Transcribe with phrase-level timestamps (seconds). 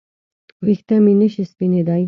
[0.65, 1.99] ویښته مې نشي سپینېدای